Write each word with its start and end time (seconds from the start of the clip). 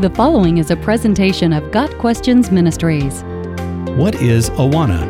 The 0.00 0.10
following 0.10 0.58
is 0.58 0.72
a 0.72 0.76
presentation 0.76 1.52
of 1.52 1.70
Got 1.70 1.88
Questions 1.98 2.50
Ministries. 2.50 3.22
What 3.96 4.16
is 4.16 4.50
Awana? 4.50 5.08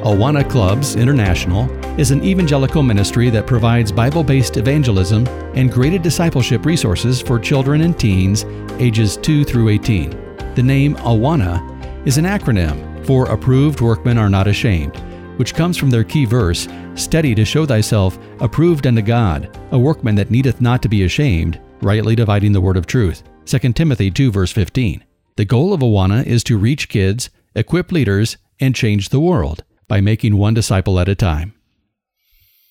Awana 0.00 0.50
Clubs 0.50 0.96
International 0.96 1.70
is 1.96 2.10
an 2.10 2.24
evangelical 2.24 2.82
ministry 2.82 3.30
that 3.30 3.46
provides 3.46 3.92
Bible 3.92 4.24
based 4.24 4.56
evangelism 4.56 5.28
and 5.54 5.70
graded 5.70 6.02
discipleship 6.02 6.66
resources 6.66 7.22
for 7.22 7.38
children 7.38 7.82
and 7.82 7.96
teens 7.96 8.44
ages 8.80 9.16
2 9.18 9.44
through 9.44 9.68
18. 9.68 10.10
The 10.56 10.62
name 10.62 10.96
Awana 10.96 11.62
is 12.04 12.18
an 12.18 12.24
acronym 12.24 13.06
for 13.06 13.26
Approved 13.26 13.80
Workmen 13.80 14.18
Are 14.18 14.28
Not 14.28 14.48
Ashamed, 14.48 14.96
which 15.38 15.54
comes 15.54 15.76
from 15.76 15.88
their 15.88 16.04
key 16.04 16.24
verse 16.24 16.66
Study 16.96 17.32
to 17.36 17.44
show 17.44 17.64
thyself 17.64 18.18
approved 18.40 18.88
unto 18.88 19.02
God, 19.02 19.56
a 19.70 19.78
workman 19.78 20.16
that 20.16 20.32
needeth 20.32 20.60
not 20.60 20.82
to 20.82 20.88
be 20.88 21.04
ashamed, 21.04 21.60
rightly 21.80 22.16
dividing 22.16 22.50
the 22.50 22.60
word 22.60 22.76
of 22.76 22.86
truth. 22.86 23.22
2 23.46 23.58
Timothy 23.72 24.10
2 24.10 24.30
verse 24.30 24.52
15. 24.52 25.04
The 25.36 25.44
goal 25.44 25.72
of 25.72 25.80
Awana 25.80 26.24
is 26.24 26.44
to 26.44 26.58
reach 26.58 26.88
kids, 26.88 27.30
equip 27.54 27.90
leaders, 27.90 28.36
and 28.60 28.74
change 28.74 29.08
the 29.08 29.20
world 29.20 29.64
by 29.88 30.00
making 30.00 30.36
one 30.36 30.54
disciple 30.54 31.00
at 31.00 31.08
a 31.08 31.14
time. 31.14 31.54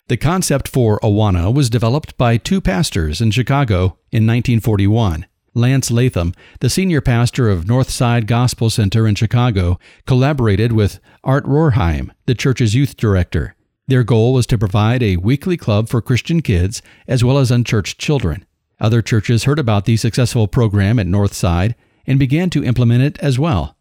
The 0.07 0.17
concept 0.17 0.67
for 0.67 0.99
Awana 0.99 1.53
was 1.53 1.70
developed 1.70 2.17
by 2.17 2.38
two 2.38 2.62
pastors 2.62 3.21
in 3.21 3.31
Chicago 3.31 3.98
in 4.12 4.26
1941. 4.27 5.26
Lance 5.53 5.91
Latham, 5.91 6.34
the 6.62 6.70
senior 6.70 7.01
pastor 7.01 7.49
of 7.49 7.65
Northside 7.65 8.26
Gospel 8.26 8.70
Center 8.70 9.05
in 9.05 9.15
Chicago, 9.15 9.77
collaborated 10.05 10.71
with 10.71 10.99
Art 11.23 11.45
Rohrheim, 11.45 12.12
the 12.26 12.35
church's 12.35 12.73
youth 12.73 12.95
director. 12.95 13.55
Their 13.88 14.03
goal 14.03 14.34
was 14.34 14.48
to 14.48 14.57
provide 14.57 15.03
a 15.03 15.17
weekly 15.17 15.57
club 15.57 15.90
for 15.90 16.01
Christian 16.01 16.41
kids 16.41 16.81
as 17.07 17.23
well 17.23 17.38
as 17.38 17.51
unchurched 17.51 17.99
children. 17.99 18.45
Other 18.81 19.03
churches 19.03 19.44
heard 19.44 19.59
about 19.59 19.85
the 19.85 19.95
successful 19.95 20.48
program 20.48 20.98
at 20.98 21.05
Northside 21.05 21.76
and 22.07 22.18
began 22.18 22.49
to 22.49 22.63
implement 22.63 23.04
it 23.04 23.20
as 23.20 23.38
well. 23.38 23.77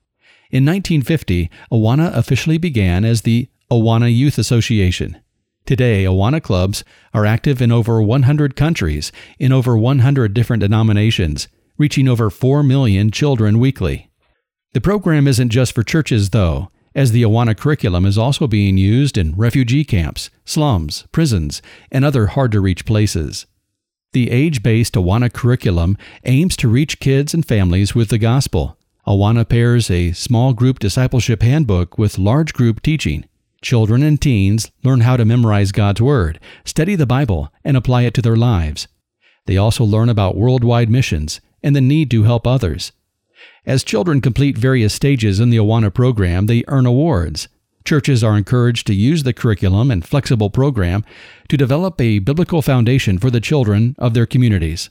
In 0.51 0.67
1950, 0.67 1.49
Awana 1.73 2.15
officially 2.15 2.59
began 2.59 3.05
as 3.05 3.23
the 3.23 3.49
Awana 3.71 4.15
Youth 4.15 4.37
Association. 4.37 5.19
Today, 5.65 6.05
Awana 6.05 6.43
clubs 6.43 6.85
are 7.15 7.25
active 7.25 7.63
in 7.63 7.73
over 7.73 8.03
100 8.03 8.57
countries, 8.57 9.11
in 9.39 9.53
over 9.53 9.77
100 9.79 10.35
different 10.35 10.61
denominations, 10.61 11.49
reaching 11.79 12.07
over 12.07 12.29
4 12.29 12.63
million 12.63 13.11
children 13.11 13.59
weekly. 13.59 14.11
The 14.75 14.83
program 14.83 15.27
isn't 15.27 15.49
just 15.49 15.75
for 15.75 15.83
churches, 15.83 16.31
though, 16.31 16.69
as 16.95 17.13
the 17.13 17.23
Awana 17.23 17.57
curriculum 17.57 18.05
is 18.05 18.19
also 18.19 18.47
being 18.47 18.77
used 18.77 19.17
in 19.17 19.37
refugee 19.37 19.85
camps, 19.85 20.29
slums, 20.45 21.07
prisons, 21.11 21.63
and 21.91 22.05
other 22.05 22.27
hard 22.27 22.53
to 22.53 22.61
reach 22.61 22.85
places. 22.85 23.47
The 24.13 24.31
age 24.33 24.65
based 24.65 24.95
Awana 24.95 25.33
curriculum 25.33 25.97
aims 26.25 26.57
to 26.57 26.69
reach 26.69 26.99
kids 26.99 27.33
and 27.33 27.47
families 27.47 27.95
with 27.95 28.09
the 28.09 28.19
gospel. 28.19 28.77
Awana 29.07 29.49
pairs 29.49 29.89
a 29.89 30.11
small 30.13 30.53
group 30.53 30.81
discipleship 30.81 31.43
handbook 31.43 31.97
with 31.97 32.19
large 32.19 32.53
group 32.53 32.83
teaching. 32.83 33.25
Children 33.63 34.03
and 34.03 34.21
teens 34.21 34.73
learn 34.83 35.03
how 35.03 35.17
to 35.17 35.25
memorize 35.25 35.71
God's 35.71 36.03
Word, 36.03 36.41
study 36.65 36.97
the 36.97 37.07
Bible, 37.07 37.53
and 37.63 37.77
apply 37.77 38.03
it 38.03 38.15
to 38.15 38.23
their 38.23 38.35
lives. 38.35 38.89
They 39.47 39.57
also 39.57 39.85
learn 39.85 40.09
about 40.09 40.37
worldwide 40.37 40.91
missions 40.91 41.41
and 41.63 41.77
the 41.77 41.81
need 41.81 42.11
to 42.11 42.25
help 42.25 42.49
others. 42.49 42.91
As 43.65 43.85
children 43.85 44.21
complete 44.21 44.59
various 44.59 44.93
stages 44.93 45.39
in 45.39 45.51
the 45.51 45.59
Awana 45.59 45.95
program, 45.95 46.47
they 46.47 46.65
earn 46.67 46.85
awards. 46.85 47.47
Churches 47.85 48.23
are 48.23 48.37
encouraged 48.37 48.87
to 48.87 48.95
use 48.95 49.23
the 49.23 49.33
curriculum 49.33 49.91
and 49.91 50.05
flexible 50.05 50.51
program 50.51 51.05
to 51.49 51.57
develop 51.57 52.01
a 52.01 52.19
biblical 52.19 52.63
foundation 52.63 53.19
for 53.19 53.31
the 53.31 53.41
children 53.41 53.95
of 53.99 54.15
their 54.15 54.27
communities. 54.27 54.91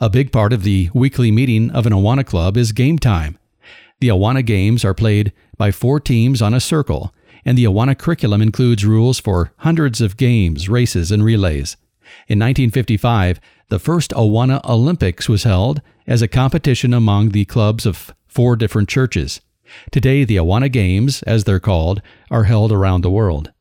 A 0.00 0.10
big 0.10 0.32
part 0.32 0.52
of 0.52 0.64
the 0.64 0.90
weekly 0.92 1.30
meeting 1.30 1.70
of 1.70 1.86
an 1.86 1.92
Awana 1.92 2.26
club 2.26 2.56
is 2.56 2.72
game 2.72 2.98
time. 2.98 3.38
The 4.00 4.08
Awana 4.08 4.44
games 4.44 4.84
are 4.84 4.94
played 4.94 5.32
by 5.56 5.70
four 5.70 6.00
teams 6.00 6.42
on 6.42 6.52
a 6.52 6.60
circle, 6.60 7.14
and 7.44 7.56
the 7.56 7.64
Awana 7.64 7.96
curriculum 7.96 8.42
includes 8.42 8.84
rules 8.84 9.20
for 9.20 9.52
hundreds 9.58 10.00
of 10.00 10.16
games, 10.16 10.68
races, 10.68 11.12
and 11.12 11.24
relays. 11.24 11.76
In 12.28 12.38
1955, 12.38 13.40
the 13.68 13.78
first 13.78 14.10
Awana 14.10 14.62
Olympics 14.68 15.28
was 15.28 15.44
held 15.44 15.80
as 16.06 16.20
a 16.20 16.28
competition 16.28 16.92
among 16.92 17.30
the 17.30 17.44
clubs 17.44 17.86
of 17.86 18.14
four 18.26 18.56
different 18.56 18.88
churches. 18.88 19.40
Today, 19.90 20.24
the 20.24 20.36
Awana 20.36 20.70
Games, 20.70 21.22
as 21.24 21.44
they're 21.44 21.60
called, 21.60 22.02
are 22.30 22.44
held 22.44 22.72
around 22.72 23.02
the 23.02 23.10
world. 23.10 23.52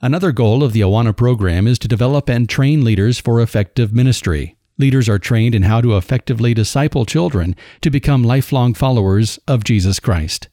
Another 0.00 0.30
goal 0.32 0.62
of 0.62 0.72
the 0.72 0.82
Awana 0.82 1.16
program 1.16 1.66
is 1.66 1.78
to 1.78 1.88
develop 1.88 2.28
and 2.28 2.48
train 2.48 2.84
leaders 2.84 3.18
for 3.18 3.40
effective 3.40 3.92
ministry. 3.92 4.56
Leaders 4.78 5.08
are 5.08 5.18
trained 5.18 5.54
in 5.54 5.62
how 5.62 5.80
to 5.80 5.96
effectively 5.96 6.52
disciple 6.52 7.06
children 7.06 7.56
to 7.80 7.90
become 7.90 8.22
lifelong 8.22 8.74
followers 8.74 9.38
of 9.48 9.64
Jesus 9.64 9.98
Christ. 9.98 10.48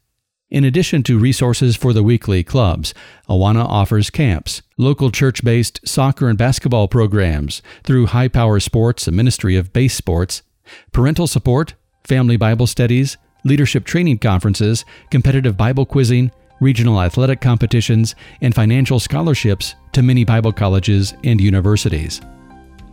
In 0.49 0.63
addition 0.63 1.03
to 1.03 1.17
resources 1.17 1.75
for 1.75 1.93
the 1.93 2.03
weekly 2.03 2.43
clubs, 2.43 2.93
Awana 3.27 3.65
offers 3.65 4.09
camps, 4.09 4.61
local 4.77 5.11
church 5.11 5.43
based 5.43 5.79
soccer 5.83 6.29
and 6.29 6.37
basketball 6.37 6.87
programs 6.87 7.61
through 7.83 8.05
High 8.05 8.27
Power 8.27 8.59
Sports, 8.59 9.07
a 9.07 9.11
ministry 9.11 9.55
of 9.55 9.73
base 9.73 9.95
sports, 9.95 10.43
parental 10.91 11.27
support, 11.27 11.73
family 12.03 12.37
Bible 12.37 12.67
studies, 12.67 13.17
leadership 13.43 13.85
training 13.85 14.19
conferences, 14.19 14.85
competitive 15.09 15.57
Bible 15.57 15.85
quizzing, 15.85 16.31
regional 16.59 17.01
athletic 17.01 17.41
competitions, 17.41 18.15
and 18.41 18.55
financial 18.55 18.99
scholarships 18.99 19.75
to 19.91 20.01
many 20.01 20.23
Bible 20.23 20.51
colleges 20.51 21.13
and 21.23 21.41
universities. 21.41 22.21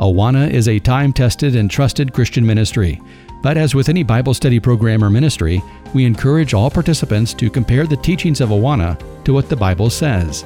Awana 0.01 0.51
is 0.51 0.67
a 0.67 0.79
time 0.79 1.13
tested 1.13 1.57
and 1.57 1.71
trusted 1.71 2.13
Christian 2.13 2.45
ministry, 2.45 3.01
but 3.43 3.57
as 3.57 3.75
with 3.75 3.89
any 3.89 4.03
Bible 4.03 4.35
study 4.35 4.59
program 4.59 5.05
or 5.05 5.11
ministry, 5.11 5.63
we 5.95 6.05
encourage 6.05 6.55
all 6.55 6.71
participants 6.71 7.33
to 7.35 7.51
compare 7.51 7.87
the 7.87 7.97
teachings 7.97 8.41
of 8.41 8.51
Awana 8.51 8.99
to 9.25 9.33
what 9.33 9.49
the 9.49 9.57
Bible 9.57 9.91
says. 9.91 10.45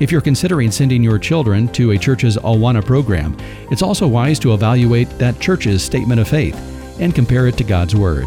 If 0.00 0.12
you're 0.12 0.20
considering 0.20 0.70
sending 0.70 1.02
your 1.02 1.18
children 1.18 1.68
to 1.68 1.92
a 1.92 1.98
church's 1.98 2.36
Awana 2.36 2.84
program, 2.84 3.36
it's 3.70 3.82
also 3.82 4.06
wise 4.06 4.38
to 4.40 4.52
evaluate 4.52 5.08
that 5.18 5.40
church's 5.40 5.82
statement 5.82 6.20
of 6.20 6.28
faith 6.28 6.56
and 7.00 7.14
compare 7.14 7.46
it 7.46 7.56
to 7.58 7.64
God's 7.64 7.94
Word. 7.94 8.26